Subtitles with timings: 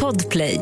[0.00, 0.60] Podplay.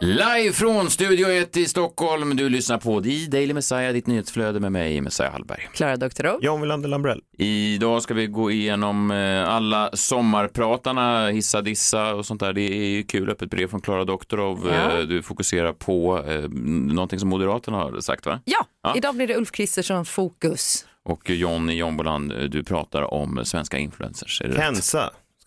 [0.00, 2.36] Live från Studio 1 i Stockholm.
[2.36, 5.68] Du lyssnar på The Daily Messiah, ditt nyhetsflöde med mig, Messiah Hallberg.
[5.74, 6.38] Klara Doktorow.
[6.42, 7.20] John Wilander Lambrell.
[7.38, 12.52] Idag ska vi gå igenom eh, alla sommarpratarna, hissa dissa och sånt där.
[12.52, 14.68] Det är ju kul, öppet brev från Klara Doktorov.
[14.72, 14.98] Ja.
[14.98, 16.48] Eh, Du fokuserar på eh,
[16.94, 18.40] någonting som Moderaterna har sagt, va?
[18.44, 18.94] Ja, Ja.
[18.96, 20.86] idag blir det Ulf Kristersson fokus.
[21.04, 24.40] Och John i Jomboland, eh, du pratar om svenska influencers.
[24.40, 24.94] Är det rätt?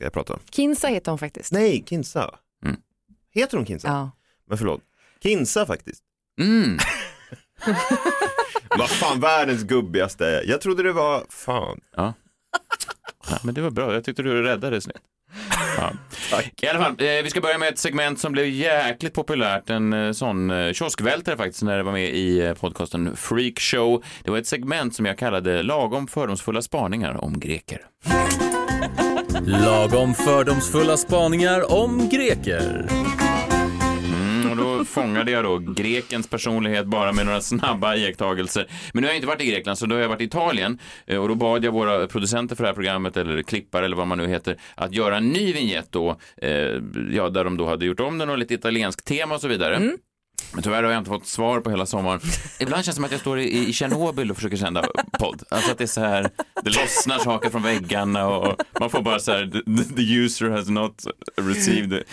[0.01, 0.39] Ska jag prata om.
[0.51, 1.51] Kinsa heter hon faktiskt.
[1.51, 2.35] Nej, Kinsa.
[2.65, 2.77] Mm.
[3.33, 3.87] Heter hon Kinsa?
[3.87, 4.11] Ja.
[4.47, 4.81] Men förlåt.
[5.23, 6.03] Kinsa faktiskt.
[6.39, 6.77] Mm.
[8.77, 10.43] Vad fan världens gubbigaste.
[10.45, 11.81] Jag trodde det var, fan.
[11.95, 12.13] Ja.
[13.29, 13.93] ja, men det var bra.
[13.93, 14.99] Jag tyckte du räddade det snyggt.
[15.77, 15.93] Ja.
[16.61, 19.93] I alla fall, eh, vi ska börja med ett segment som blev jäkligt populärt, en
[19.93, 24.03] eh, sån eh, kioskvältare faktiskt, när det var med i eh, podcasten Freak Show.
[24.23, 27.85] Det var ett segment som jag kallade lagom fördomsfulla spaningar om greker.
[29.39, 32.87] Lagom fördomsfulla spaningar om greker.
[34.05, 38.67] Mm, och då fångade jag då grekens personlighet bara med några snabba iakttagelser.
[38.93, 40.79] Men nu har jag inte varit i Grekland, så då har jag varit i Italien.
[41.07, 44.07] Eh, Och då bad jag våra producenter för det här programmet, eller klippare eller vad
[44.07, 46.49] man nu heter, att göra en ny vignett då, eh,
[47.11, 49.75] ja, där de då hade gjort om den och lite italiensk tema och så vidare.
[50.53, 52.19] Men tyvärr har jag inte fått svar på hela sommaren.
[52.59, 54.85] Ibland känns det som att jag står i, i Tjernobyl och försöker sända
[55.19, 55.43] podd.
[55.49, 56.29] Alltså att det är så här,
[56.63, 60.69] det lossnar saker från väggarna och man får bara så här, the, the user has
[60.69, 61.05] not
[61.41, 61.91] received,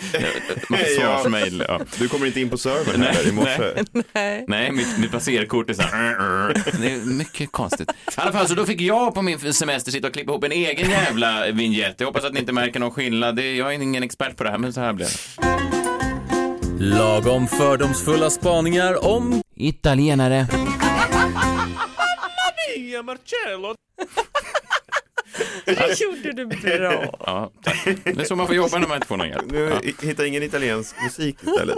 [0.69, 1.63] man får svarsmail.
[1.67, 1.79] Ja.
[1.99, 3.83] Du kommer inte in på servern heller i morse.
[4.13, 4.45] Nej.
[4.47, 6.53] Nej, mitt, mitt passerkort är så här.
[6.81, 7.91] Det är mycket konstigt.
[7.91, 10.51] I alla fall, så då fick jag på min semester sitta och klippa ihop en
[10.51, 11.95] egen jävla vignett.
[11.97, 13.35] Jag hoppas att ni inte märker någon skillnad.
[13.35, 15.78] Det, jag är ingen expert på det här, men så här blev det.
[16.79, 20.47] Lagom fördomsfulla spaningar om Italienare.
[25.65, 27.15] Det gjorde du bra.
[27.25, 27.85] Ja, tack.
[28.03, 29.51] Det är så man får jobba när man inte får någon hjälp.
[29.51, 29.91] Nu Ja.
[30.07, 31.77] hittar ingen italiensk musik istället.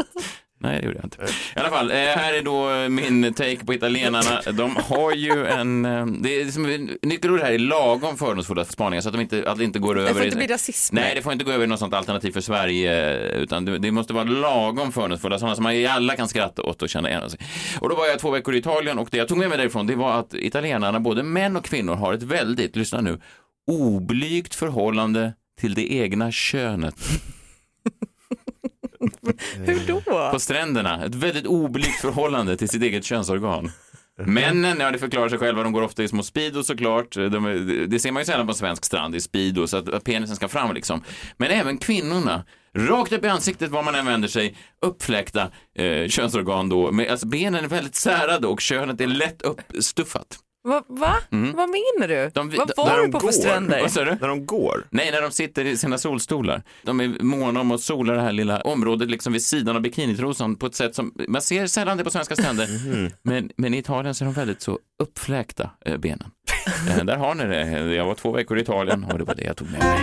[0.63, 1.17] Nej, det gjorde jag inte.
[1.55, 4.41] I alla fall, eh, här är då min take på italienarna.
[4.51, 5.85] De har ju en...
[5.85, 9.57] eh, Det är som, nyckelordet här är lagom fördomsfulla spaningar så att de inte, att
[9.57, 10.95] det inte går över Det får inte bli rasism.
[10.95, 13.91] Nej, det får inte gå över i något sånt alternativ för Sverige, utan det, det
[13.91, 17.39] måste vara lagom fördomsfulla, sådana som man alla kan skratta åt och känna igen sig.
[17.79, 19.87] Och då var jag två veckor i Italien och det jag tog med mig därifrån,
[19.87, 23.19] det var att italienarna, både män och kvinnor, har ett väldigt, lyssna nu,
[23.71, 26.95] oblygt förhållande till det egna könet
[29.55, 30.31] Hur då?
[30.31, 31.05] på stränderna.
[31.05, 33.71] Ett väldigt oblygt förhållande till sitt eget könsorgan.
[34.25, 37.15] Männen, ja det förklarar sig själva, de går ofta i små speedos såklart.
[37.15, 40.35] De, det ser man ju sällan på svensk strand i speedos, så att, att penisen
[40.35, 41.03] ska fram liksom.
[41.37, 42.45] Men även kvinnorna,
[42.77, 46.91] rakt upp i ansiktet var man än vänder sig, uppfläkta eh, könsorgan då.
[46.91, 50.39] Med, alltså benen är väldigt särade och könet är lätt uppstuffat.
[50.63, 50.83] Va?
[50.87, 51.15] va?
[51.29, 52.15] Vad menar du?
[52.17, 52.31] Mm.
[52.33, 53.81] De- Vad var när du de på för stränder?
[53.81, 54.17] Vad sa du?
[54.21, 54.87] När de går.
[54.89, 56.63] Nej, när de sitter i sina solstolar.
[56.83, 60.55] De är måna om att sola det här lilla området liksom vid sidan av bikinitrosan
[60.55, 62.67] på ett sätt som man ser sällan det på svenska stränder.
[63.23, 66.31] Men, men i Italien så är de väldigt så uppfläkta, eh, benen.
[66.89, 67.93] Eh, där har ni det.
[67.95, 69.99] Jag var två veckor i Italien och det var det jag tog med mig.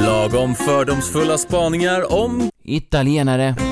[0.00, 3.54] lagom fördomsfulla spaningar om Italienare.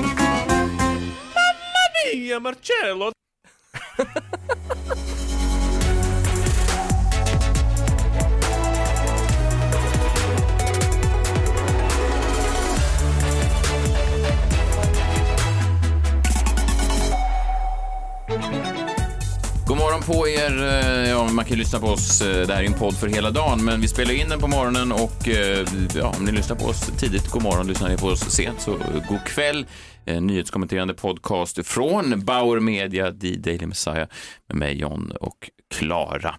[19.69, 20.63] God morgon på er.
[20.63, 22.21] Eh, ja, man kan ju lyssna på oss.
[22.21, 24.47] Eh, det här är en podd för hela dagen, men vi spelar in den på
[24.47, 27.67] morgonen och eh, ja, om ni lyssnar på oss tidigt, god morgon.
[27.67, 28.71] Lyssnar ni på oss sent, så
[29.09, 29.65] god kväll.
[30.05, 34.07] En nyhetskommenterande podcast från Bauer Media, The Daily Messiah,
[34.47, 36.35] med mig John och Klara.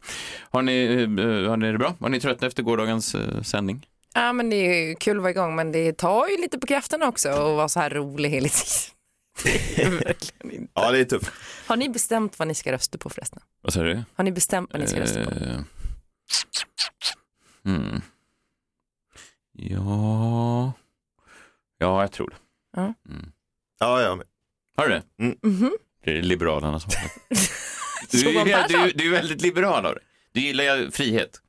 [0.51, 0.87] Har ni,
[1.49, 1.95] har ni det bra?
[1.99, 3.87] Var ni trötta efter gårdagens sändning?
[4.15, 7.09] Ja, men det är kul att vara igång, men det tar ju lite på krafterna
[7.09, 9.00] också att vara så här rolig hela tiden.
[9.45, 10.73] Det är verkligen inte.
[10.75, 11.33] Ja, det är tufft.
[11.67, 13.43] Har ni bestämt vad ni ska rösta på förresten?
[13.61, 14.03] Vad sa du?
[14.15, 15.31] Har ni bestämt vad ni ska rösta på?
[15.31, 15.61] Eh,
[17.67, 18.01] mm.
[19.53, 20.73] Ja...
[21.79, 22.37] Ja, jag tror det.
[22.81, 22.95] Ja.
[23.09, 23.33] Mm.
[23.79, 24.15] Ja, ja.
[24.17, 24.27] men-
[24.77, 25.25] Har du det?
[25.49, 25.73] Mhm.
[26.05, 27.37] Det är Liberalerna som har det.
[28.11, 30.03] Du, är, du, du är väldigt liberal av dig.
[30.33, 31.41] Du gillar ju frihet.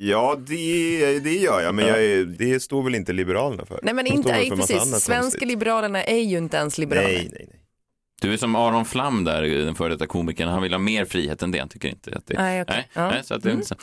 [0.00, 3.80] Ja, det, det gör jag, men jag är, det står väl inte Liberalerna för?
[3.82, 4.76] Nej men De inte, nej, för precis.
[4.82, 5.48] Svenska konstigt.
[5.48, 7.08] liberalerna är ju inte ens liberaler.
[7.08, 7.57] Nej, nej, nej.
[8.20, 10.48] Du är som Aron Flam där, den före detta komikern.
[10.48, 11.58] Han vill ha mer frihet än det.
[11.58, 12.34] Han tycker inte att det...
[12.38, 12.74] Nej, okej.
[12.76, 13.00] nej, Ja.
[13.00, 13.14] Mm.
[13.14, 13.74] nej, så att det är så.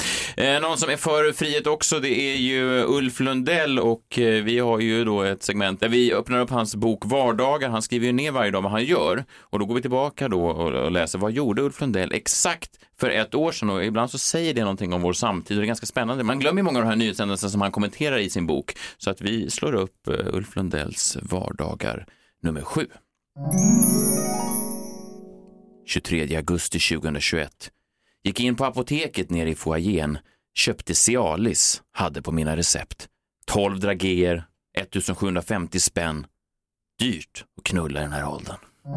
[0.41, 4.59] Eh, någon som är för frihet också, det är ju Ulf Lundell och eh, vi
[4.59, 7.69] har ju då ett segment där vi öppnar upp hans bok Vardagar.
[7.69, 10.45] Han skriver ju ner varje dag vad han gör och då går vi tillbaka då
[10.45, 14.53] och, läser vad gjorde Ulf Lundell exakt för ett år sedan och ibland så säger
[14.53, 16.23] det någonting om vår samtid och det är ganska spännande.
[16.23, 19.21] Man glömmer många av de här nyhetshändelserna som han kommenterar i sin bok så att
[19.21, 22.05] vi slår upp eh, Ulf Lundells Vardagar
[22.41, 22.87] nummer sju.
[25.85, 27.71] 23 augusti 2021.
[28.23, 30.17] Gick in på apoteket nere i foajén,
[30.57, 33.07] köpte Cialis, hade på mina recept.
[33.47, 34.43] 12 dragéer,
[34.77, 36.25] 1750 spänn.
[36.99, 38.57] Dyrt att knulla i den här åldern.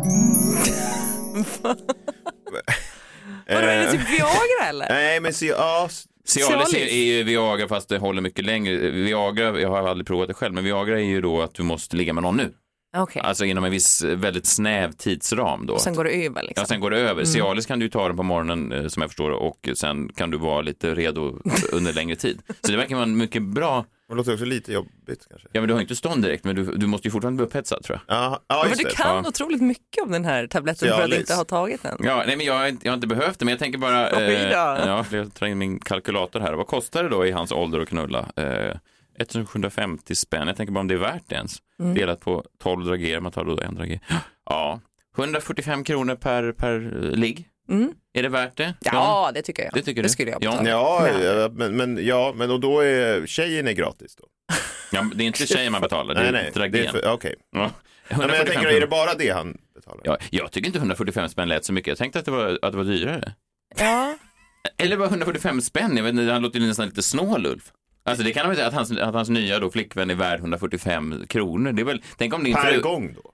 [3.49, 4.89] Vadå, är det typ Viagra eller?
[4.89, 6.75] Nej, men Cialis är, Cialis?
[6.75, 8.91] är ju Viagra fast det håller mycket längre.
[8.91, 11.97] Viagra, jag har aldrig provat det själv, men Viagra är ju då att du måste
[11.97, 12.55] ligga med någon nu.
[12.97, 15.79] Okej, Alltså inom en viss eh, väldigt snäv tidsram då.
[15.79, 16.63] sen går det över liksom.
[16.63, 17.25] Ja, sen går det över.
[17.25, 20.39] Cialis kan du ta den på morgonen eh, som jag förstår och sen kan du
[20.39, 21.39] vara lite redo
[21.73, 22.43] under längre tid.
[22.65, 25.49] Så det verkar vara en mycket bra, det låter också lite jobbigt kanske.
[25.53, 27.83] ja men du har inte stånd direkt men du, du måste ju fortfarande bli upphetsad
[27.83, 28.17] tror jag.
[28.17, 28.91] Ja, ja Men du det.
[28.97, 29.29] kan Ja.
[29.29, 31.19] otroligt mycket om den här tabletten för att Cialis.
[31.21, 31.99] inte ha tagit den.
[32.05, 34.11] Ja, nej men jag har inte, jag har inte behövt det men jag tänker bara,
[34.11, 34.21] då.
[34.21, 36.53] ja, jag tar in min kalkylator här.
[36.53, 38.19] Vad kostar det då i hans ålder att knulla?
[38.37, 38.77] Eh,
[39.23, 41.57] 1750 spänn, jag tänker bara om det är värt det ens.
[41.81, 41.95] Mm.
[41.95, 44.01] Delat på 12 drager, man tar då en drager.
[44.51, 44.81] Ja,
[45.17, 46.81] 145 kronor per, per
[47.17, 47.49] ligg.
[47.71, 47.93] Mm.
[48.15, 48.75] Är det värt det?
[48.81, 49.73] Ja, det tycker jag.
[49.75, 50.13] Det tycker det du?
[50.13, 50.51] skulle jag Ja.
[50.51, 50.71] betala.
[50.71, 54.25] Ja, ja, men, men, ja, men och då är tjejen är gratis då?
[54.93, 56.89] Ja, det är inte tjejen man betalar, det är nej, nej.
[56.89, 57.35] För, okej.
[57.53, 57.71] Ja.
[58.09, 60.01] Ja, men jag 145 tänker, är det bara det han betalar?
[60.05, 61.89] Ja, jag tycker inte 145 spänn lät så mycket.
[61.89, 63.35] Jag tänkte att det var, att det var dyrare.
[63.79, 64.15] Ja.
[64.79, 65.97] Eller var 145 spänn?
[65.97, 67.73] Jag vet inte, han låter ju nästan lite snål, Ulf.
[68.09, 70.41] Alltså det kan man väl säga att hans, att hans nya då, flickvän är värd
[70.41, 71.73] 145 kronor.
[71.73, 72.81] Det är väl, tänk om din Per fru...
[72.81, 73.33] gång då?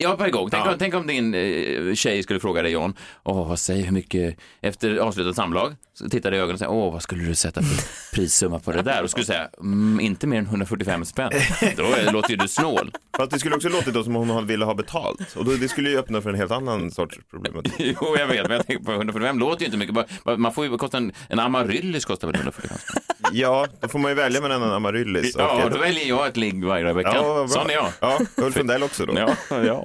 [0.00, 0.50] Ja, per gång.
[0.50, 0.72] Tänk, Ja.
[0.72, 4.36] om, tänk om din eh, tjej skulle fråga dig, John, åh, vad säger hur mycket,
[4.60, 7.62] efter avslutat samlag, så tittar dig i ögonen och säger, åh, vad skulle du sätta
[7.62, 7.84] för
[8.16, 9.02] prissumma på det där?
[9.02, 11.30] Och skulle säga, mm, inte mer än 145 spänn.
[11.76, 12.92] Då är, låter ju du snål.
[13.16, 15.36] Fast det skulle också låta då som om hon ville ha betalt.
[15.36, 17.74] Och då, det skulle ju öppna för en helt annan sorts problematik.
[18.00, 19.96] Jo, jag vet, men jag tänker på 145 låter ju inte mycket.
[20.38, 23.02] Man får ju kosta en, en amaryllis kostar väl 145 spänn?
[23.32, 26.36] Ja, då får man ju välja mellan en amaryllis och Ja, då väljer jag ett
[26.36, 27.12] ligg varje vecka.
[27.14, 27.48] Ja.
[27.48, 27.88] Sån är jag.
[28.00, 29.14] Ja, Ulf Lundell också då.
[29.18, 29.82] Ja, ja,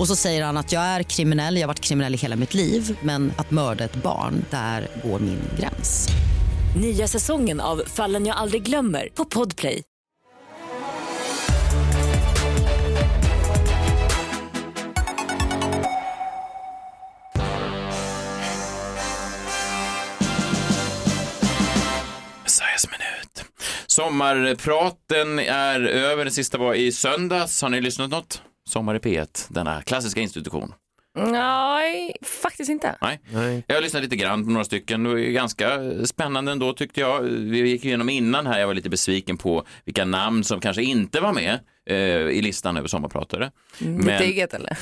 [0.00, 2.54] Och så säger han att jag är kriminell, jag har varit kriminell i hela mitt
[2.54, 6.08] liv men att mörda ett barn, där går min gräns.
[6.76, 9.82] Nya säsongen av Fallen jag aldrig glömmer på Podplay.
[23.86, 26.24] Sommarpraten är över.
[26.24, 27.62] Den sista var i söndags.
[27.62, 28.42] Har ni lyssnat något?
[28.70, 30.72] Sommar i P1, denna klassiska institution.
[31.14, 32.96] Nej, faktiskt inte.
[33.00, 33.20] Nej.
[33.32, 33.64] Nej.
[33.66, 35.02] Jag har lyssnat lite grann på några stycken.
[35.02, 37.20] Det var ganska spännande ändå tyckte jag.
[37.22, 41.20] Vi gick igenom innan här, jag var lite besviken på vilka namn som kanske inte
[41.20, 41.96] var med eh,
[42.36, 43.50] i listan över sommarpratare.
[43.78, 44.78] Mitt eget eller?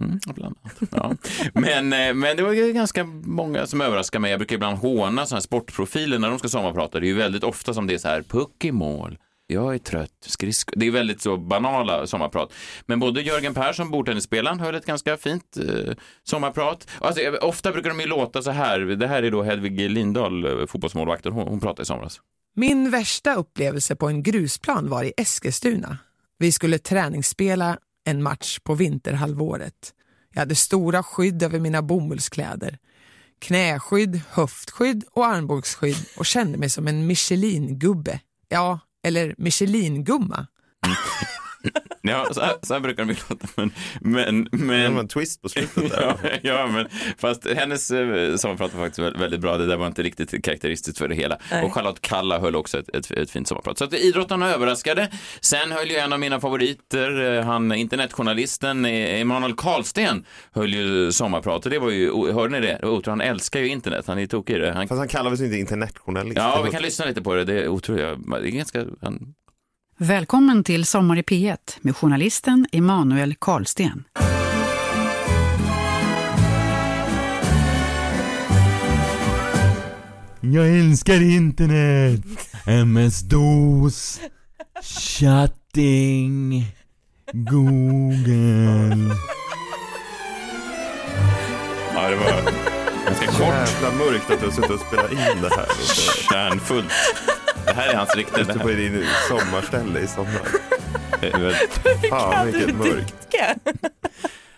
[0.00, 0.90] Mm, bland annat.
[0.90, 1.28] Ja.
[1.54, 4.30] Men, eh, men det var ju ganska många som överraskade mig.
[4.30, 7.00] Jag brukar ibland håna sådana här sportprofiler när de ska sommarprata.
[7.00, 9.18] Det är ju väldigt ofta som det är så här, puck i mål.
[9.52, 10.72] Jag är trött, skridsko.
[10.76, 12.52] Det är väldigt så banala sommarprat.
[12.86, 16.88] Men både Jörgen Persson, bordtennisspelaren, höll ett ganska fint eh, sommarprat.
[17.00, 18.80] Alltså, ofta brukar de ju låta så här.
[18.80, 21.32] Det här är då Hedvig Lindahl, eh, fotbollsmålvakten.
[21.32, 22.20] Hon, hon pratade i somras.
[22.54, 25.98] Min värsta upplevelse på en grusplan var i Eskilstuna.
[26.38, 29.94] Vi skulle träningsspela en match på vinterhalvåret.
[30.32, 32.78] Jag hade stora skydd över mina bomullskläder.
[33.40, 38.20] Knäskydd, höftskydd och armbågsskydd och kände mig som en Michelin-gubbe.
[38.48, 40.46] Ja, eller Michelin-gumma.
[42.04, 43.46] Ja, så här, så här brukar de låta.
[43.56, 44.94] Men, men, Det men...
[44.94, 46.16] var en twist på slutet där.
[46.42, 46.86] Ja, ja, men
[47.18, 49.56] fast hennes eh, sommarprat var faktiskt vä- väldigt bra.
[49.58, 51.38] Det där var inte riktigt karaktäristiskt för det hela.
[51.50, 51.64] Nej.
[51.64, 53.78] Och Charlotte Kalla höll också ett, ett, ett fint sommarprat.
[53.78, 55.08] Så att idrottarna överraskade.
[55.40, 61.12] Sen höll ju en av mina favoriter, eh, han internetjournalisten eh, Emanuel Karlsten, höll ju
[61.12, 61.64] sommarprat.
[61.64, 62.76] Och det var ju, hörde ni det?
[62.82, 64.06] Otroligt, han älskar ju internet.
[64.06, 64.72] Han är tokig i det.
[64.72, 66.36] Han, Fast han kallar väl sig inte internetjournalist?
[66.36, 67.44] ja, vi kan lyssna lite på det.
[67.44, 68.04] Det är otroligt.
[68.30, 69.34] Det är ganska, han,
[70.02, 74.04] Välkommen till Sommar i P1 med journalisten Emanuel Karlsten.
[80.40, 82.20] Jag älskar internet!
[82.66, 84.20] MS-DOS,
[84.82, 86.66] chatting,
[87.32, 89.14] Google.
[91.94, 92.42] Ja, det var
[93.06, 93.40] ganska kort.
[93.40, 95.66] Jävla mörkt att du har suttit och spelat in det här.
[96.30, 96.92] Kärnfullt.
[97.66, 98.40] Det här är hans riktiga...
[98.44, 100.42] ute på din sommarställe i sommar.
[101.20, 103.14] det- Fan vilket mörkt.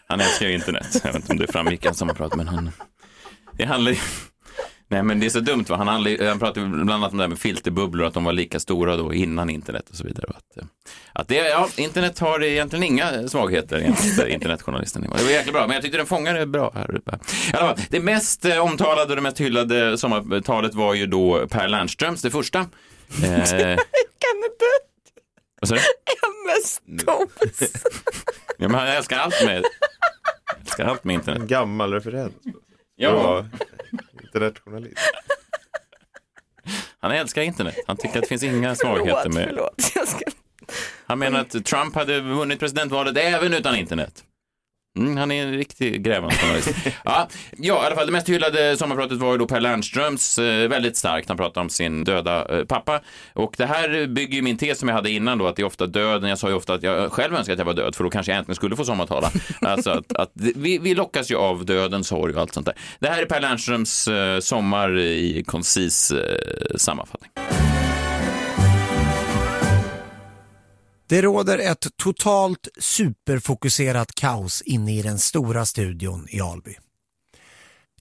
[0.08, 1.00] Han älskar ju internet.
[1.04, 2.70] Jag vet inte om det framgick i hans sommarprat, men han...
[3.52, 3.98] Det handlar ju...
[4.88, 5.76] Nej, men det är så dumt va?
[5.76, 8.60] Han, handlar, han pratade bland annat om det här med filterbubblor, att de var lika
[8.60, 10.26] stora då innan internet och så vidare.
[10.28, 10.64] Att, eh,
[11.12, 15.02] att det, ja, internet har egentligen inga svagheter enligt internetjournalisten.
[15.02, 17.18] Det var jäkla bra, men jag tyckte den fångade bra här uppe.
[17.52, 22.22] Fall, det mest eh, omtalade och det mest hyllade sommartalet var ju då Per Lernströms,
[22.22, 22.66] det första.
[23.22, 23.76] Eh,
[24.18, 24.64] Kan inte
[25.60, 25.80] vad sa du?
[26.44, 27.72] MS-DOS.
[28.58, 29.64] Ja, men han älskar allt med,
[30.60, 31.40] älskar allt med internet.
[31.40, 32.32] En gammal referens.
[32.96, 33.46] Ja.
[34.22, 34.98] Internetjournalist.
[37.00, 37.74] Han älskar internet.
[37.86, 39.48] Han tycker att det finns inga svagheter med...
[39.48, 40.24] Förlåt, jag ska...
[41.06, 44.24] Han menar att Trump hade vunnit presidentvalet även utan internet.
[44.98, 46.68] Mm, han är en riktig grävande journalist.
[47.04, 50.68] ja, ja, i alla fall det mest hyllade sommarpratet var ju då Per Lernströms, eh,
[50.68, 51.28] väldigt starkt.
[51.28, 53.00] Han pratade om sin döda eh, pappa.
[53.32, 55.66] Och det här bygger ju min tes som jag hade innan då, att det är
[55.66, 56.28] ofta döden.
[56.28, 58.32] Jag sa ju ofta att jag själv önskar att jag var död, för då kanske
[58.32, 59.30] jag äntligen skulle få sommartala.
[59.60, 62.74] alltså att, att vi, vi lockas ju av dödens sorg och allt sånt där.
[62.98, 67.30] Det här är Per Lernströms eh, sommar i koncis eh, sammanfattning.
[71.14, 76.76] Det råder ett totalt superfokuserat kaos inne i den stora studion i Alby.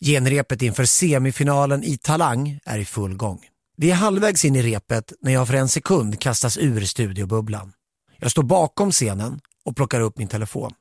[0.02, 3.40] Genrepet inför semifinalen i Talang är i full gång.
[3.78, 7.74] Vi är halvvägs in i repet när jag för en sekund kastas ur studiobubblan.
[8.18, 10.72] Jag står bakom scenen och plockar upp min telefon.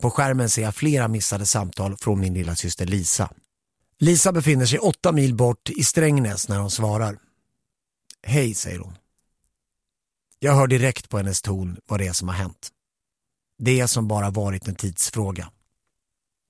[0.00, 3.30] På skärmen ser jag flera missade samtal från min lilla syster Lisa.
[3.98, 7.18] Lisa befinner sig åtta mil bort i Strängnäs när hon svarar.
[8.22, 8.94] Hej, säger hon.
[10.40, 12.68] Jag hör direkt på hennes ton vad det är som har hänt.
[13.58, 15.50] Det är som bara varit en tidsfråga.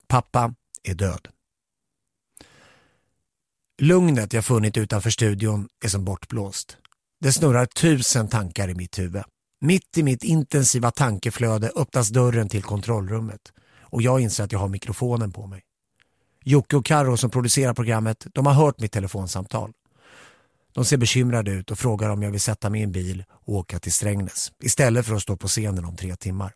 [0.07, 1.27] Pappa är död.
[3.81, 6.77] Lugnet jag funnit utanför studion är som bortblåst.
[7.19, 9.23] Det snurrar tusen tankar i mitt huvud.
[9.61, 13.41] Mitt i mitt intensiva tankeflöde öppnas dörren till kontrollrummet
[13.81, 15.61] och jag inser att jag har mikrofonen på mig.
[16.43, 19.73] Jocke och Karo som producerar programmet, de har hört mitt telefonsamtal.
[20.79, 23.53] De ser bekymrade ut och frågar om jag vill sätta mig i en bil och
[23.53, 26.53] åka till Strängnäs istället för att stå på scenen om tre timmar.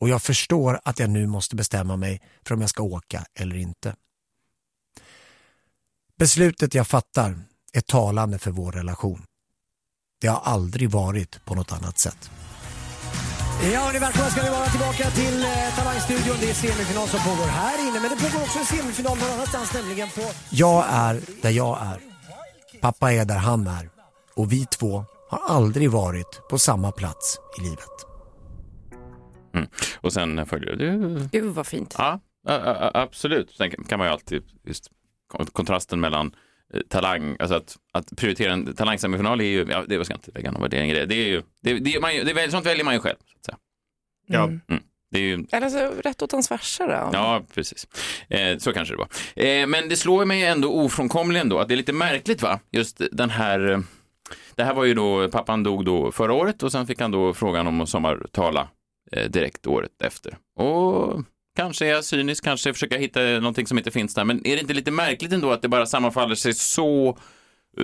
[0.00, 3.56] Och jag förstår att jag nu måste bestämma mig för om jag ska åka eller
[3.56, 3.94] inte.
[6.18, 7.40] Beslutet jag fattar
[7.72, 9.22] är talande för vår relation.
[10.20, 12.30] Det har aldrig varit på något annat sätt.
[13.72, 16.36] Ja, hörni, välkomna ska ni vara tillbaka till eh, Talangstudion.
[16.40, 19.74] Det är semifinal som pågår här inne, men det pågår också en semifinal någon annanstans,
[19.74, 20.30] nämligen på...
[20.50, 22.09] Jag är där jag är.
[22.80, 23.90] Pappa är där han är.
[24.34, 28.06] Och vi två har aldrig varit på samma plats i livet.
[29.54, 29.68] Mm.
[30.00, 31.28] Och sen följer det.
[31.32, 31.94] Gud vad fint.
[31.98, 32.20] Ja,
[32.94, 33.50] absolut.
[33.50, 34.90] Sen kan man ju alltid, just
[35.28, 36.34] kon- kontrasten mellan
[36.74, 40.30] eh, talang, alltså att, att prioritera en talangsemifinal är ju, ja, det ska jag inte
[40.34, 41.06] lägga någon värdering i det.
[41.06, 43.16] Det är ju, det, det, är man, det, sånt väljer man ju själv.
[43.26, 43.58] Så att säga.
[44.26, 44.44] Ja.
[44.44, 44.82] Mm.
[45.16, 47.10] Ju, Eller så rätt åt hans farsa då.
[47.12, 47.86] Ja, precis.
[48.28, 49.08] Eh, så kanske det var.
[49.46, 52.60] Eh, men det slår mig ändå ofrånkomligen då att det är lite märkligt va?
[52.70, 53.78] Just den här, eh,
[54.54, 57.34] det här var ju då, pappan dog då förra året och sen fick han då
[57.34, 58.68] frågan om att sommartala
[59.12, 60.38] eh, direkt året efter.
[60.56, 61.22] Och
[61.56, 64.56] kanske är jag cynisk, kanske försöker jag hitta någonting som inte finns där, men är
[64.56, 67.18] det inte lite märkligt ändå att det bara sammanfaller sig så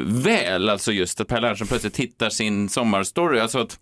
[0.04, 3.78] väl, alltså just att Per Lernström plötsligt hittar sin sommarstory, alltså att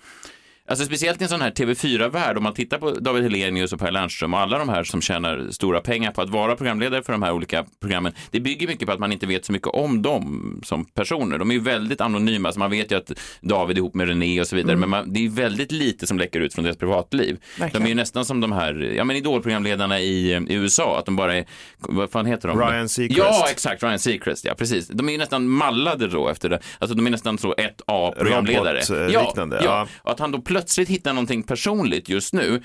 [0.69, 3.91] Alltså speciellt i en sån här TV4-värld, om man tittar på David Hellenius och Per
[3.91, 7.23] Lernström och alla de här som tjänar stora pengar på att vara programledare för de
[7.23, 10.61] här olika programmen, det bygger mycket på att man inte vet så mycket om dem
[10.65, 11.39] som personer.
[11.39, 14.41] De är ju väldigt anonyma, alltså man vet ju att David är ihop med René
[14.41, 16.77] och så vidare, men man, det är ju väldigt lite som läcker ut från deras
[16.77, 17.39] privatliv.
[17.59, 17.83] Verkligen.
[17.83, 21.17] De är ju nästan som de här, ja men idolprogramledarna i, i USA, att de
[21.17, 21.45] bara är,
[21.79, 22.61] vad fan heter de?
[22.61, 23.19] Ryan Seacrest.
[23.19, 24.89] Ja, exakt, Ryan Seacrest, ja precis.
[24.89, 28.81] De är ju nästan mallade då efter det, alltså de är nästan så 1A-programledare.
[28.81, 29.89] Robotliknande, ja, ja.
[30.03, 32.63] och att han då plötsligt hitta någonting personligt just nu.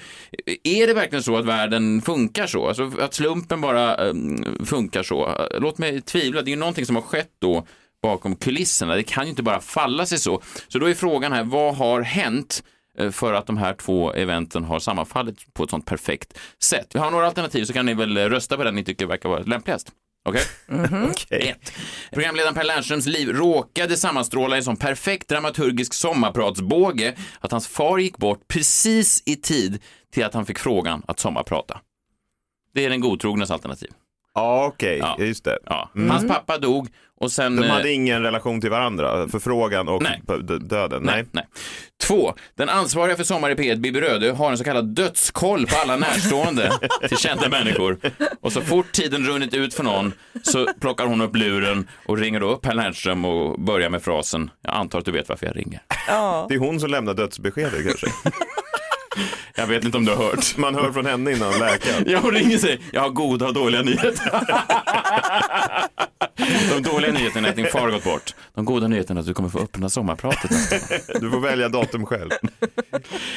[0.64, 2.68] Är det verkligen så att världen funkar så?
[2.68, 5.48] Alltså att slumpen bara um, funkar så?
[5.60, 7.68] Låt mig tvivla, det är ju någonting som har skett då
[8.02, 8.96] bakom kulisserna.
[8.96, 10.42] Det kan ju inte bara falla sig så.
[10.68, 12.64] Så då är frågan här, vad har hänt
[12.98, 16.88] eh, för att de här två eventen har sammanfallit på ett sånt perfekt sätt?
[16.94, 19.44] Vi har några alternativ så kan ni väl rösta på den ni tycker verkar vara
[19.44, 19.92] lämpligast.
[21.10, 21.50] Okej?
[21.50, 21.74] Ett.
[22.12, 27.98] Programledaren Per Lernströms liv råkade sammanstråla i en sån perfekt dramaturgisk sommarpratsbåge att hans far
[27.98, 29.80] gick bort precis i tid
[30.14, 31.80] till att han fick frågan att sommarprata.
[32.74, 33.90] Det är den godtrognes alternativ.
[34.34, 35.16] Ja, okej, Ja.
[35.20, 35.58] just det.
[35.66, 35.90] Ja.
[35.96, 36.10] Mm.
[36.10, 37.56] Hans pappa dog och sen...
[37.56, 40.22] De eh, hade ingen relation till varandra, förfrågan och Nej.
[40.62, 41.04] döden?
[41.04, 41.16] Nej.
[41.16, 41.48] Nej, nej.
[42.10, 45.76] Två, den ansvariga för Sommar i P1, Bibi Röde, har en så kallad dödskoll på
[45.76, 46.72] alla närstående
[47.08, 48.00] till kända människor.
[48.42, 50.14] Och så fort tiden runnit ut för någon
[50.44, 54.50] så plockar hon upp luren och ringer då upp herr Lernström och börjar med frasen,
[54.62, 55.82] jag antar att du vet varför jag ringer.
[56.50, 58.08] Det är hon som lämnar dödsbeskedet kanske.
[59.56, 60.58] Jag vet inte om du har hört.
[60.58, 62.04] Man hör från henne innan läkaren.
[62.08, 62.80] Ja, hon ringer sig.
[62.92, 64.32] Jag har goda och dåliga nyheter.
[66.76, 68.34] De dåliga nyheterna är att din far har gått bort.
[68.56, 70.52] De goda nyheterna är att du kommer få öppna sommarpratet.
[71.22, 72.30] Du får välja datum själv.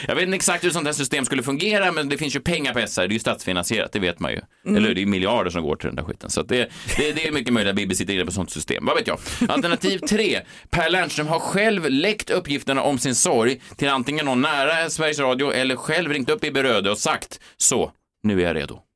[0.07, 2.75] Jag vet inte exakt hur sånt här system skulle fungera, men det finns ju pengar
[2.75, 3.01] på SR.
[3.01, 4.41] Det är ju statsfinansierat, det vet man ju.
[4.77, 6.31] Eller det är miljarder som går till den där skiten.
[6.31, 8.87] Så att det, det, det är mycket möjligt att Bibi sitter inne på sånt system.
[8.87, 9.19] Vad vet jag?
[9.49, 10.41] Alternativ tre.
[10.71, 15.53] Per Lernström har själv läckt uppgifterna om sin sorg till antingen någon nära Sveriges Radio
[15.63, 17.93] eller själv ringt upp Bibi Röde och sagt så,
[18.23, 18.79] nu är jag redo.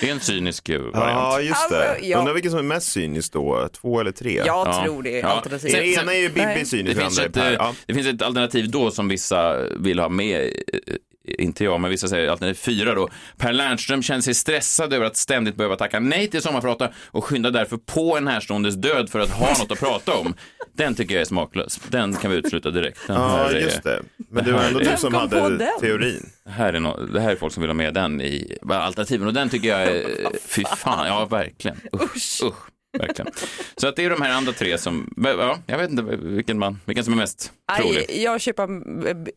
[0.00, 0.94] Det är en cynisk eh, variant.
[1.20, 1.90] Ja, just det.
[1.90, 2.18] Alltså, ja.
[2.18, 4.34] Undrar vilken som är mest cynisk då, två eller tre?
[4.36, 4.82] Jag Ja.
[4.84, 5.26] tror det Ja.
[5.28, 5.72] alternativ.
[5.72, 6.28] Det ena är ju.
[6.28, 7.74] Bibi cynisk, Det finns, ett, eh, Ja.
[7.86, 10.94] det finns ett alternativ då som vissa vill ha med, eh,
[11.24, 13.08] inte jag, men vissa säger alternativ fyra då.
[13.36, 17.50] Per Lernström känner sig stressad över att ständigt behöva tacka nej till sommarprata och skyndar
[17.50, 20.34] därför på en närståendes död för att ha något att prata om.
[20.72, 21.80] Den tycker jag är smaklös.
[21.88, 22.98] Den kan vi utesluta direkt.
[23.06, 24.02] Den Ja, är- just det.
[24.30, 25.80] Men det var ändå du som hade den?
[25.80, 26.30] teorin.
[26.44, 29.26] Det här, är no, det här är folk som vill ha med den i alternativen
[29.26, 30.04] och den tycker jag är,
[30.48, 31.76] fy fan, ja verkligen.
[31.94, 32.54] Usch, usch.
[32.98, 33.32] Verkligen.
[33.76, 36.80] Så att det är de här andra tre som, ja, jag vet inte vilken, man,
[36.84, 38.04] vilken som är mest trolig.
[38.08, 38.62] Nej, jag köper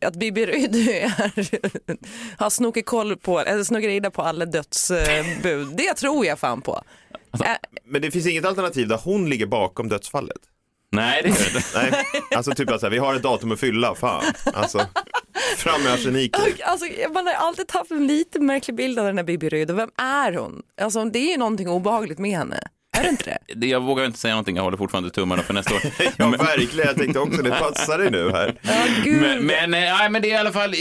[0.06, 0.74] att Bibi Ryd
[2.38, 5.68] har snokig koll på, eller snokerider på alla dödsbud.
[5.76, 6.72] Det tror jag fan på.
[7.30, 10.36] Alltså- Äh, Men det finns inget alternativ där hon ligger bakom dödsfallet.
[10.92, 11.82] Nej, det gör det inte.
[11.96, 12.04] Nej,
[12.36, 14.24] alltså typ att så här, vi har ett datum att fylla, fan.
[14.54, 14.86] Alltså,
[15.56, 16.40] fram med arseniken.
[16.64, 19.78] Alltså, man har alltid haft en lite märklig bild av den här Bibi Ryd och
[19.78, 20.62] vem är hon?
[20.80, 22.60] Alltså, det är ju någonting obehagligt med henne.
[22.94, 23.38] Är det inte det?
[23.54, 25.80] Det- Jag vågar inte säga någonting, jag håller fortfarande tummarna för nästa år.
[26.16, 26.86] Ja, verkligen.
[26.86, 28.54] Jag tänkte också, det passar dig nu här.
[28.62, 28.72] Ja,
[29.04, 29.20] gud.
[29.20, 30.74] Men, men, eh, nej, men det är i alla fall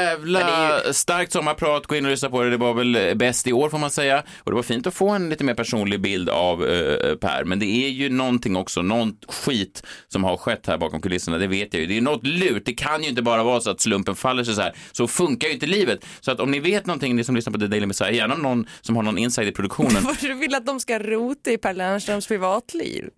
[0.00, 1.86] jävla starkt sommarprat.
[1.86, 2.50] Gå in och lyssna på det.
[2.50, 4.22] Det var väl bäst i år får man säga.
[4.38, 7.44] Och det var fint att få en lite mer personlig bild av eh, Per.
[7.44, 11.38] Men det är ju någonting också, någon skit som har skett här bakom kulisserna.
[11.38, 11.86] Det vet jag ju.
[11.86, 12.62] Det är något lurt.
[12.64, 14.72] Det kan ju inte bara vara så att slumpen faller sig så här.
[14.92, 16.04] Så funkar ju inte livet.
[16.20, 18.66] Så att om ni vet någonting, ni som lyssnar på The Daily Messiah, gärna någon
[18.80, 20.02] som har någon inside i produktionen.
[20.04, 23.10] Varför du vill att de ska rota i Per Lernströms privatliv?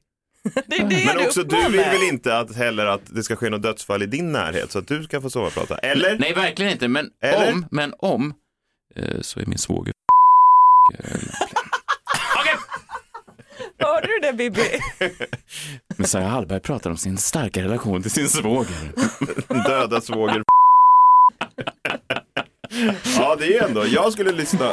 [0.67, 3.51] Det är det Men också du vill väl inte att, heller att det ska ske
[3.51, 5.79] något dödsfall i din närhet så att du ska få sova och prata?
[5.79, 6.19] Eller?
[6.19, 6.89] Nej, verkligen inte.
[6.89, 7.53] Men Eller?
[7.53, 8.35] om, men om,
[8.97, 9.93] eh, så är min svåger
[12.39, 12.57] Okej!
[13.79, 14.81] Hörde du det Bibi?
[15.97, 18.93] Messiah Hallberg pratar om sin starka relation till sin svåger.
[19.69, 20.43] Döda svåger.
[23.19, 23.87] ja, det är ändå.
[23.87, 24.73] Jag skulle lyssna.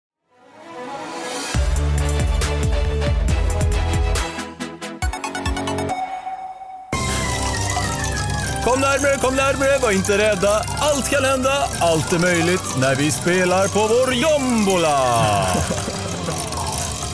[8.71, 10.63] Kom närmre, kom närmre, var inte rädda.
[10.79, 14.97] Allt kan hända, allt är möjligt när vi spelar på vår jombola.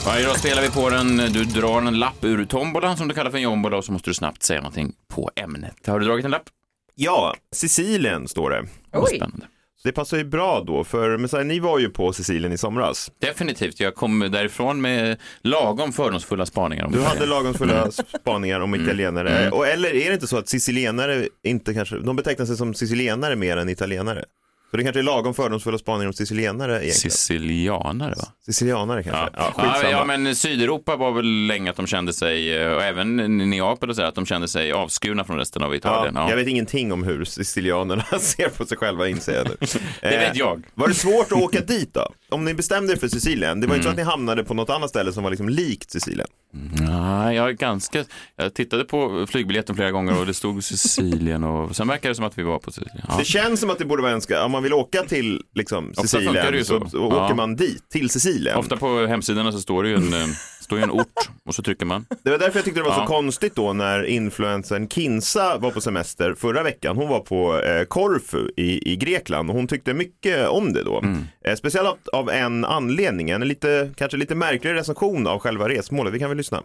[0.06, 1.16] Varje dag spelar vi på den.
[1.16, 4.10] Du drar en lapp ur tombolan som du kallar för en jombola och så måste
[4.10, 5.86] du snabbt säga någonting på ämnet.
[5.86, 6.48] Har du dragit en lapp?
[6.94, 8.64] Ja, Sicilien står det.
[8.92, 9.16] Oj.
[9.16, 9.46] Spännande.
[9.84, 12.58] Det passar ju bra då, för men så här, ni var ju på Sicilien i
[12.58, 13.10] somras.
[13.20, 13.80] Definitivt.
[13.80, 16.84] Jag kom därifrån med lagom fördomsfulla spaningar.
[16.84, 19.38] Om Du hade lagomsfulla spaningar om italienare.
[19.38, 19.52] Mm.
[19.52, 23.36] Och, eller är det inte så att sicilienare inte kanske, de betecknar sig som sicilienare
[23.36, 24.24] mer än italienare?
[24.70, 26.94] Så det kanske är lagom fördomsfulla spaningar om sicilienare egentligen?
[27.10, 28.24] Sicilianare va?
[28.46, 29.28] Sicilianare kanske?
[29.36, 29.52] Ja.
[29.56, 33.16] Ja, Ja, men Sydeuropa var väl länge att de kände sig, eh, och även
[33.50, 36.14] Neapel och så, här, att de kände sig avskurna från resten av Italien.
[36.16, 36.30] Ja, Ja.
[36.30, 39.56] jag vet ingenting om hur sicilianerna ser på sig själva inser jag nu.
[40.00, 40.62] Det vet Eh, jag.
[40.74, 42.12] Var det svårt att åka dit då?
[42.30, 43.96] Om ni bestämde er för Sicilien, det var ju inte Mm.
[43.96, 46.28] så att ni hamnade på något annat ställe som var liksom likt Sicilien.
[46.52, 48.04] Nej, jag är ganska...
[48.36, 52.24] Jag tittade på flygbiljetten flera gånger och det stod Sicilien och sen verkar det som
[52.24, 53.04] att vi var på Sicilien.
[53.08, 53.16] Ja.
[53.18, 56.64] Det känns som att det borde vara önska, om man vill åka till liksom, Sicilien
[56.64, 56.88] så, så.
[56.90, 57.24] så Ja.
[57.24, 58.56] åker man dit, till Sicilien.
[58.56, 60.26] Ofta på hemsidorna så står det ju en eh,
[60.68, 62.06] står ju en ort och så trycker man.
[62.22, 63.06] Det var därför jag tyckte det var så Ja.
[63.06, 66.96] konstigt då när influencern Kinsa var på semester förra veckan.
[66.96, 71.02] Hon var på eh, Korfu i, i Grekland och hon tyckte mycket om det då.
[71.44, 76.14] Eh, speciellt av, av en anledning, en lite, kanske lite märklig recension av själva resmålet.
[76.14, 76.62] Vi kan väl lyssna.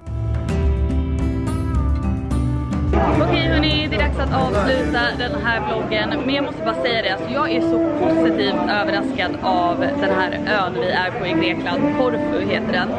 [3.21, 6.09] Okej hörni, det är dags att avsluta den här vloggen.
[6.25, 10.31] Men jag måste bara säga det, alltså, jag är så positivt överraskad av den här
[10.31, 11.81] ön vi är på i Grekland.
[11.97, 12.89] Korfu heter den.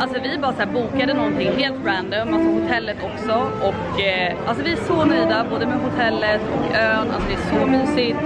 [0.00, 3.34] Alltså vi bara så här bokade någonting helt random, alltså hotellet också.
[3.68, 7.06] Och eh, alltså vi är så nöjda både med hotellet och ön.
[7.14, 8.18] Alltså det är så mysigt.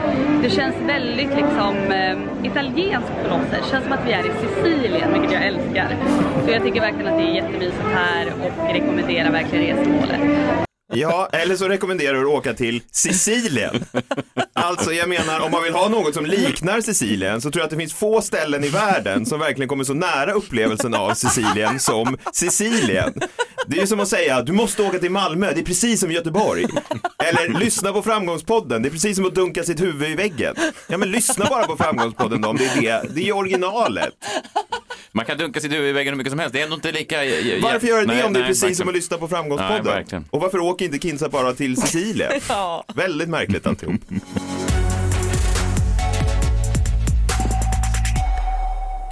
[0.43, 3.63] Det känns väldigt liksom eh, italienskt på något sätt.
[3.65, 5.89] Det känns som att vi är i Sicilien, vilket jag älskar.
[6.45, 10.68] Så jag tycker verkligen att det är jättemysigt här och rekommenderar verkligen resmålet.
[10.95, 13.85] Ja, eller så rekommenderar du att åka till Sicilien.
[14.53, 17.71] Alltså jag menar, om man vill ha något som liknar Sicilien så tror jag att
[17.71, 22.17] det finns få ställen i världen som verkligen kommer så nära upplevelsen av Sicilien som
[22.33, 23.15] Sicilien.
[23.67, 26.13] Det är ju som att säga, du måste åka till Malmö, det är precis som
[26.13, 26.67] Göteborg.
[27.25, 30.55] Eller lyssna på Framgångspodden, det är precis som att dunka sitt huvud i väggen.
[30.87, 33.09] Ja men lyssna bara på Framgångspodden då, om det är det.
[33.15, 34.15] Det är originalet.
[35.13, 36.53] Man kan dunka sitt huvud i väggen hur mycket som helst.
[36.53, 37.17] Det är ändå inte lika...
[37.63, 38.77] Varför göra det Nej, om det är nej, precis verkligen.
[38.77, 39.85] som att lyssna på Nej, Framgångspodden?
[39.85, 40.25] verkligen.
[40.31, 42.33] Och varför åker inte Kinsa bara till Sicilien?
[42.49, 42.85] Ja.
[42.95, 44.01] Väldigt märkligt alltihop.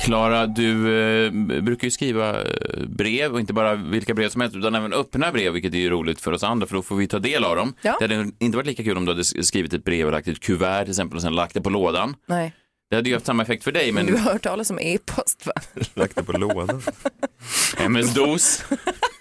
[0.04, 2.46] Klara, du eh, brukar ju skriva eh,
[2.88, 5.90] brev och inte bara vilka brev som helst utan även öppna brev, vilket är ju
[5.90, 7.74] roligt för oss andra för då får vi ta del av dem.
[7.82, 7.96] Ja.
[8.00, 10.40] Det hade inte varit lika kul om du hade skrivit ett brev och lagt ett
[10.40, 12.14] kuvert till exempel och sen lagt det på lådan.
[12.26, 12.52] Nej,
[12.90, 15.46] Det hade ju haft samma effekt för dig, men du har hört talas om e-post
[15.46, 15.52] va?
[15.94, 16.82] Lagt det på lådan.
[17.78, 18.64] MS-DOS,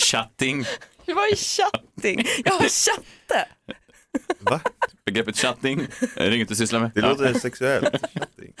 [0.00, 0.64] chatting,
[1.06, 2.24] Det var ju chatting.
[2.44, 3.48] Jag har chatte.
[4.40, 4.60] Va?
[5.06, 5.86] begreppet chatting,
[6.16, 6.90] är det inget du sysslar med?
[6.94, 7.08] Det Ja.
[7.08, 7.88] låter sexuellt.
[8.14, 8.54] Chatting.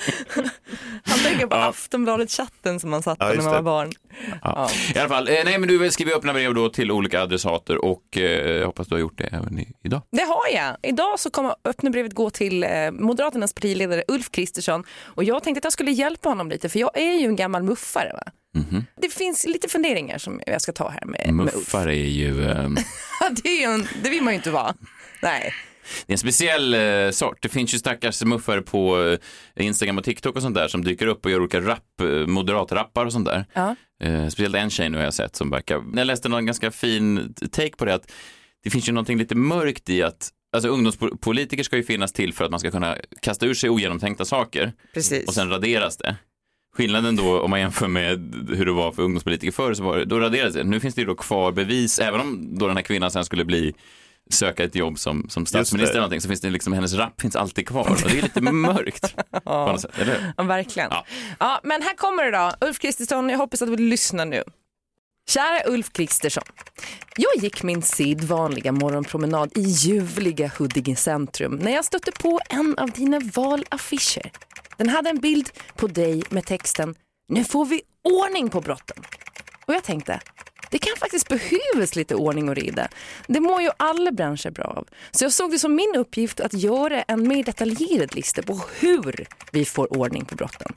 [1.04, 3.92] Han tänker på Aftonbladet-chatten som man satt på Ja, när man var barn.
[4.42, 4.70] Ja.
[4.94, 8.18] I alla fall, eh, nej men du skriver öppna brev då till olika adressater och
[8.18, 10.02] eh, hoppas du har gjort det även i, idag.
[10.10, 10.76] Det har jag.
[10.82, 15.58] Idag så kommer öppna brevet gå till eh, Moderaternas partiledare Ulf Kristersson och jag tänkte
[15.58, 18.12] att jag skulle hjälpa honom lite för jag är ju en gammal muffare.
[18.12, 18.32] Va?
[18.54, 18.84] Mhm.
[18.96, 21.34] Det finns lite funderingar som jag ska ta här med, med.
[21.34, 22.76] Muffar är ju ehm,
[23.42, 24.74] det, är en, det vill man ju inte vara.
[25.22, 25.54] Nej.
[26.06, 27.42] Det är en speciell eh, sort.
[27.42, 29.02] Det finns ju stackars muffare på
[29.56, 32.06] eh, Instagram och TikTok och sånt där som dyker upp och gör olika rap, eh,
[32.06, 33.44] moderatrappar och sånt där.
[33.52, 33.76] Ja.
[34.02, 37.34] Eh, speciellt en tjej nu har jag sett som verkar, jag läste någon ganska fin
[37.52, 38.12] take på det att
[38.62, 42.44] det finns ju någonting lite mörkt i att Alltså ungdomspolitiker ska ju finnas till för
[42.44, 45.28] att man ska kunna kasta ur sig ogenomtänkta saker Precis.
[45.28, 46.16] och sen raderas det.
[46.76, 50.04] Skillnaden då om man jämför med hur det var för ungdomspolitiker förr så var det,
[50.04, 50.64] då raderades det.
[50.64, 53.44] Nu finns det ju då kvar bevis, även om då den här kvinnan sen skulle
[53.44, 53.74] bli
[54.30, 57.36] söka ett jobb som, som statsminister eller någonting så finns det liksom, hennes rapp finns
[57.36, 60.32] alltid kvar och det är lite mörkt på något sätt, eller hur?
[60.36, 60.88] Ja, verkligen.
[60.90, 61.06] Ja.
[61.38, 61.60] Ja.
[61.62, 62.66] men här kommer det då.
[62.66, 64.42] Ulf Kristersson, jag hoppas att du lyssnar nu.
[65.28, 66.44] Kära Ulf Kristersson.
[67.16, 72.90] Jag gick min sedvanliga morgonpromenad i ljuvliga Huddinge centrum när jag stötte på en av
[72.90, 74.30] dina valaffischer.
[74.80, 76.94] Den hade en bild på dig med texten
[77.28, 78.96] Nu får vi ordning på brotten.
[79.66, 80.20] Och jag tänkte,
[80.70, 82.88] det kan faktiskt behövas lite ordning och reda.
[83.26, 84.88] Det mår ju alla branscher bra av.
[85.10, 89.26] Så jag såg det som min uppgift att göra en mer detaljerad lista på hur
[89.52, 90.72] vi får ordning på brotten.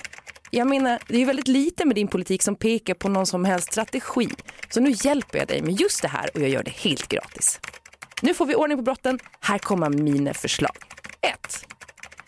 [0.52, 3.46] Jag menar, det är ju väldigt lite med din politik som pekar på någon som
[3.46, 4.30] helst strategi.
[4.70, 7.60] Så nu hjälper jag dig med just det här och jag gör det helt gratis.
[8.22, 9.20] Nu får vi ordning på brotten.
[9.40, 10.78] Här kommer mina förslag.
[11.22, 11.66] 1.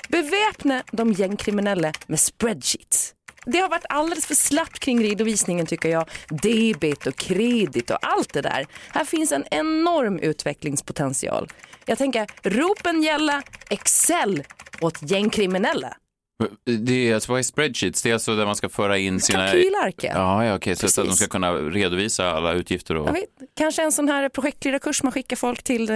[0.08, 3.14] Beväpna de gängkriminella med spreadsheets.
[3.46, 6.10] Det har varit alldeles för slappt kring redovisningen tycker jag.
[6.30, 8.66] Debit och kredit och allt det där.
[8.90, 11.50] Här finns en enorm utvecklingspotential.
[11.86, 14.44] Jag tänker, ropen gälla Excel
[14.82, 15.98] åt gängkriminella.
[16.86, 18.02] Det är alltså, vad är spreadsheets?
[18.02, 19.48] Det är alltså där man ska föra in sina...
[19.48, 20.12] Kalkylarke.
[20.16, 23.08] Ja, ja okej, så att de ska kunna redovisa alla utgifter och...
[23.08, 23.24] Jag vet,
[23.58, 25.96] kanske en sån här projektledarkurs man skickar folk till eh,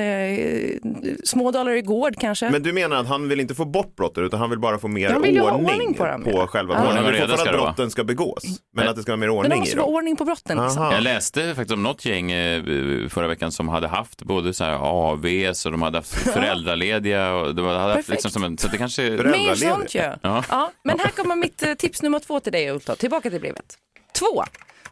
[1.23, 2.49] Smådalar i gård kanske.
[2.49, 4.87] Men du menar att han vill inte få bort brotten utan han vill bara få
[4.87, 6.47] mer Han vill ju ha ordning, ordning på dem, på ja.
[6.47, 6.79] själva Ja.
[6.79, 6.97] brotten.
[6.97, 9.27] Han Ordning vill reda fortfarande att brotten ska begås, men att det ska vara mer
[9.27, 9.95] Men det ordning i måste vara dem.
[9.95, 10.63] ordning på brotten.
[10.63, 10.83] Liksom.
[10.83, 12.63] Jag läste faktiskt om något gäng eh,
[13.09, 17.55] förra veckan som hade haft både så här AVs och de hade haft föräldralediga och
[17.55, 18.09] de hade haft Perfekt.
[18.09, 19.01] liksom som en, så det kanske...
[19.11, 19.99] Mer sånt ju.
[20.21, 20.28] Ja.
[20.49, 22.95] Ja, men här kommer mitt eh, tips nummer två till dig då.
[22.95, 23.77] Tillbaka till brevet.
[24.19, 24.43] Två.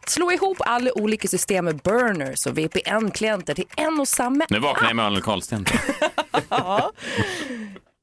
[0.06, 4.88] Slå ihop alla olika system med burners och VPN-klienter till en och samma Nu vaknar
[4.88, 5.64] jag med Arnold Karlsten.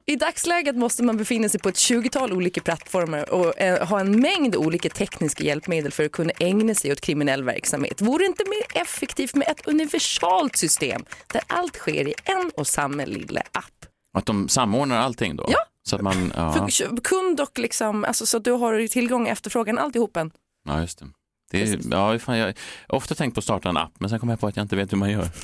[0.08, 4.20] I dagsläget måste man befinna sig på ett 20-tal olika plattformar och eh, ha en
[4.20, 8.02] mängd olika tekniska hjälpmedel för att kunna ägna sig åt kriminell verksamhet.
[8.02, 12.68] Vore det inte mer effektivt med ett universalt system där allt sker i en och
[12.68, 13.86] samma lilla app?
[14.14, 15.46] Att de samordnar allting då?
[15.50, 15.60] Ja.
[15.90, 19.30] Så att man, ja, För kund och liksom, alltså, så att du har tillgång och
[19.30, 20.32] efterfrågan alltihop en.
[20.68, 21.06] ja just det.
[21.52, 22.54] Det är, ja, fan, jag har
[22.88, 24.76] ofta tänkt på att starta en app, men sen kom jag på att jag inte
[24.76, 25.30] vet hur man gör.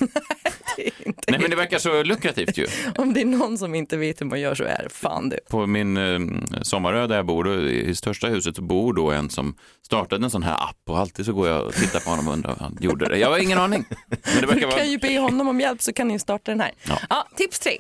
[1.27, 2.67] Nej, men det verkar så lukrativt ju.
[2.97, 5.37] Om det är någon som inte vet hur man gör så är det fan du.
[5.49, 6.19] På min eh,
[6.61, 10.53] sommarö där jag bor, i största huset, bor då en som startade en sån här
[10.53, 13.09] app och alltid så går jag och tittar på honom och undrar hur han gjorde
[13.09, 13.17] det.
[13.17, 13.85] Jag har ingen aning.
[13.89, 14.77] Men det Du verkar vara...
[14.77, 16.71] kan ju be honom om hjälp så kan ni starta den här.
[16.83, 16.99] Ja.
[17.09, 17.77] Ja, tips tre.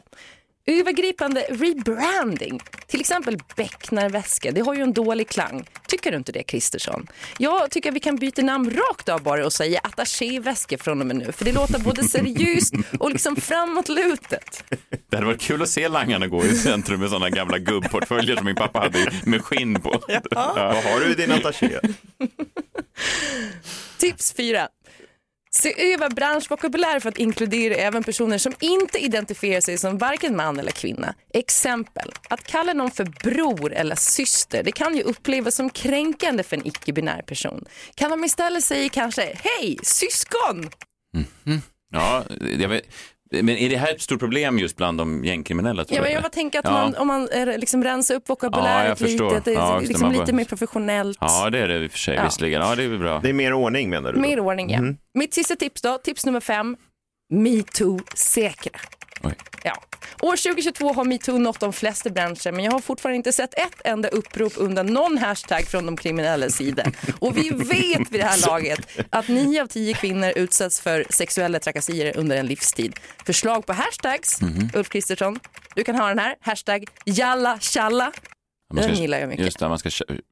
[0.79, 2.61] Övergripande rebranding.
[2.87, 4.51] Till exempel Becknarväska.
[4.51, 5.65] Det har ju en dålig klang.
[5.87, 7.07] Tycker du inte det, Kristersson?
[7.37, 11.07] Jag tycker att vi kan byta namn rakt av bara och säga attachéväska från och
[11.07, 11.31] med nu.
[11.31, 14.63] För det låter både seriöst och liksom framåtlutet.
[15.09, 18.45] Det hade varit kul att se langarna gå i centrum med sådana gamla gubbportföljer som
[18.45, 20.03] min pappa hade med skinn på.
[20.07, 20.21] Ja.
[20.55, 21.79] Vad har du i din attaché?
[23.97, 24.67] Tips 4.
[25.53, 30.59] Se över branschvokabulär för att inkludera även personer som inte identifierar sig som varken man
[30.59, 31.15] eller kvinna.
[31.33, 32.11] Exempel.
[32.29, 36.67] Att kalla någon för bror eller syster det kan ju upplevas som kränkande för en
[36.67, 37.65] icke-binär person.
[37.95, 40.69] Kan de istället säga kanske hej, syskon?
[41.13, 41.61] Mhm.
[41.93, 42.23] Ja,
[42.59, 42.83] jag vet.
[43.33, 45.85] Men är det här ett stort problem just bland de gängkriminella?
[45.85, 46.71] Tror Ja, men jag bara tänker att Ja.
[46.71, 49.25] man, om man eh, liksom rensar upp Ja, vokabuläret förstår.
[49.25, 51.17] lite, att det är Ja, det, liksom man lite bara- mer professionellt.
[51.21, 52.23] Ja, det är det i och för sig Ja.
[52.23, 52.61] visserligen.
[52.61, 53.19] Ja, det är bra.
[53.23, 54.15] Det är mer ordning menar du?
[54.15, 54.21] då?
[54.21, 54.81] Mer ordning, ja.
[54.81, 54.97] Mhm.
[55.13, 56.77] Mitt sista tips då, tips nummer fem.
[57.33, 58.79] Metoo-säkra.
[59.23, 59.33] Oj.
[59.63, 59.83] Ja.
[60.21, 63.81] År 2022 har metoo nått de flesta branscher men jag har fortfarande inte sett ett
[63.83, 66.83] enda upprop under någon hashtag från de kriminellas sida.
[67.19, 68.79] Och vi vet vid det här laget
[69.09, 72.95] att nio av tio kvinnor utsätts för sexuella trakasserier under en livstid.
[73.25, 74.69] Förslag på hashtags, Mhm.
[74.73, 75.39] Ulf Kristersson,
[75.75, 78.11] du kan ha den här, hashtag jalla tjalla.
[78.75, 79.45] Den gillar jag mycket.
[79.45, 79.89] Just det, man ska...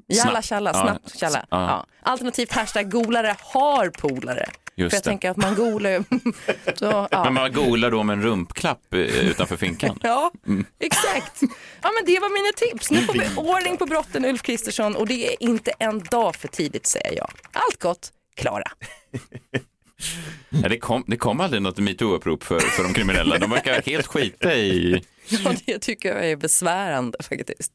[0.08, 1.46] Jalla snabbt- tjalla, Ja, snabbt tjalla.
[1.50, 1.58] ja.
[1.68, 1.86] Ja.
[2.04, 4.50] Alternativt hashtag golare har polare.
[4.76, 5.10] Just För jag det.
[5.10, 6.04] tänker att man golar
[6.76, 7.24] så, ja.
[7.24, 10.00] Men man golar då med en rumpklapp eh, utanför finkan.
[10.04, 10.66] Ja, Mm.
[10.80, 11.42] exakt.
[11.82, 12.92] Ja, men det var mina tips.
[12.92, 16.48] Nu får vi ordning på brotten Ulf Kristersson och det är inte en dag för
[16.48, 17.30] tidigt säger jag.
[17.54, 18.72] Allt gott, Klara.
[20.50, 23.38] Ja, det, kom, det kom aldrig något metoo-upprop för, för de kriminella.
[23.38, 25.04] De verkar helt skita i...
[25.30, 27.72] Ja, det tycker jag är besvärande faktiskt.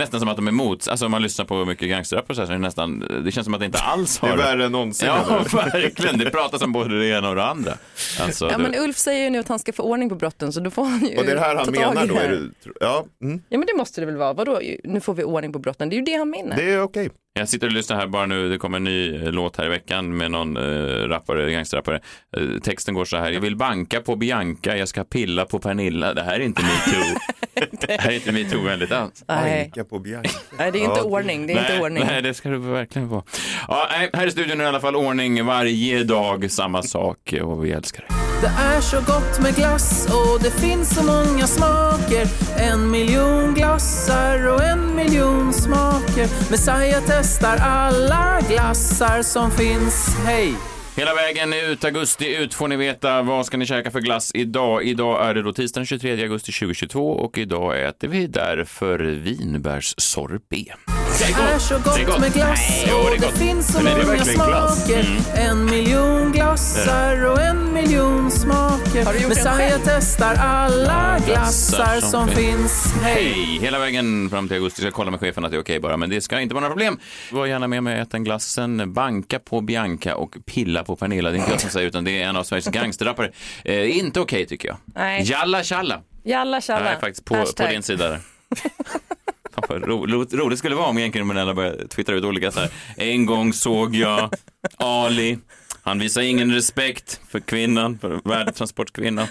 [0.00, 0.88] Nästan som att de är emot.
[0.88, 3.32] Alltså om man lyssnar på mycket gangsterrap och så här, så är det nästan, det
[3.32, 4.32] känns som att det inte alls Det har...
[4.34, 5.08] är värre än någonsin.
[5.08, 6.18] Ja, verkligen.
[6.18, 7.72] Det pratas om både det ena och det andra.
[8.20, 10.52] Alltså, Ja, det- men Ulf säger ju nu att han ska få ordning på brotten
[10.52, 12.14] så då får han ju Och det är det här han menar då?
[12.14, 14.32] det det, ja, mm, Ja men det måste det väl vara.
[14.32, 15.88] Vadå, nu får vi ordning på brotten.
[15.88, 16.56] Det är ju det han menar.
[16.56, 17.10] det är okej.
[17.32, 19.68] Jag sitter och lyssnar här bara nu, det kommer en ny eh, låt här i
[19.68, 20.62] veckan med någon eh,
[21.08, 22.00] rappare, gangsterrappare.
[22.36, 26.14] Eh, texten går så här, jag vill banka på Bianca, jag ska pilla på Pernilla.
[26.14, 27.18] Det här är inte metoo.
[27.54, 29.24] det här är inte metoo-vänligt alls.
[29.28, 29.72] Nej.
[29.90, 30.30] På Bianca.
[30.58, 31.46] Nej, det är inte Ja, ordning.
[31.46, 32.04] Det är nej, inte ordning.
[32.06, 33.22] Nej, det ska det verkligen vara.
[33.68, 37.64] Ja, nej, här i studion är i alla fall ordning varje dag, samma sak och
[37.64, 38.14] vi älskar det.
[38.40, 42.26] Det är så gott med glass och det finns så många smaker
[42.58, 50.54] En miljon glassar och en miljon smaker Messiah testar alla glassar som finns, hej!
[51.00, 54.84] Hela vägen ut, augusti ut får ni veta vad ska ni käka för glass idag.
[54.84, 60.89] Idag är det då tisdagen 23 augusti 2022 och idag äter vi därför vinbärssorbet.
[61.20, 63.38] Det Det är så gott med glass Nej, det och det gott.
[63.38, 65.22] finns så det många smaker Mm.
[65.50, 72.00] En miljon glassar och en miljon Har smaker du gjort den Messiah testar alla glassar
[72.00, 73.32] som finns, hej!
[73.32, 73.58] Hej!
[73.60, 74.82] Hela vägen fram till augusti.
[74.82, 76.60] Jag ska kolla med chefen att det är okej bara, men det ska inte vara
[76.62, 76.98] några problem.
[77.32, 81.30] Var gärna med mig och ät en glassen, banka på Bianca och pilla på Pernilla.
[81.30, 83.30] Det är inte jag som säger utan det är en av Sveriges gangsterrappare.
[83.64, 84.76] Eh, inte okej tycker jag.
[84.94, 85.22] Nej.
[85.24, 86.00] Jalla tjalla.
[86.24, 86.84] Jalla tjalla.
[86.84, 88.20] Jag är faktiskt på, på din sida där.
[89.68, 92.70] Vad ro, ro, roligt skulle det vara om gängkriminella började twittra ut olika så här.
[92.96, 94.30] En gång såg jag
[94.76, 95.38] Ali.
[95.82, 99.26] Han visar ingen respekt för kvinnan, för värdetransportkvinnan.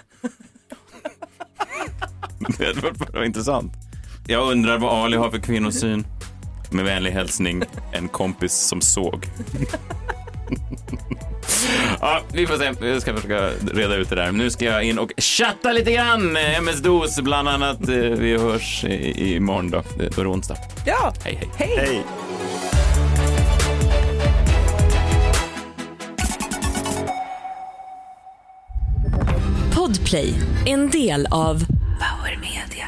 [2.58, 3.74] Det var intressant.
[4.28, 6.06] Jag undrar vad Ali har för kvinnosyn.
[6.72, 9.26] Med vänlig hälsning, en kompis som såg.
[12.02, 12.88] Ja, vi får se.
[12.88, 14.32] Jag ska försöka reda ut det där.
[14.32, 16.38] Nu ska jag in och chatta lite grann.
[16.38, 17.90] MS-DOS bland annat.
[17.90, 19.84] Eh, Vi hörs i- imorgon då.
[19.98, 20.56] Då är det onsdag.
[20.86, 21.68] Ja, Hej, hej.
[21.78, 21.78] hej.
[21.88, 22.04] Hej.
[29.76, 30.34] Podplay,
[30.66, 31.60] en del av
[32.00, 32.88] Power Media.